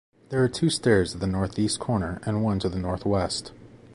[0.29, 3.51] There are two stairs to the northeast corner and one to the northwest.